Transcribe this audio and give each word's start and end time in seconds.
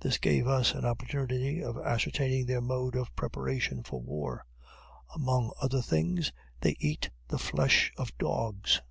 This 0.00 0.18
gave 0.18 0.46
us 0.46 0.74
an 0.74 0.84
opportunity 0.84 1.62
of 1.64 1.78
ascertaining 1.78 2.44
their 2.44 2.60
mode 2.60 2.94
of 2.94 3.16
preparation 3.16 3.82
for 3.82 3.98
war. 3.98 4.44
Among 5.16 5.52
other 5.58 5.80
things, 5.80 6.32
they 6.60 6.76
eat 6.80 7.08
the 7.28 7.38
flesh 7.38 7.90
of 7.96 8.10
dogs. 8.18 8.82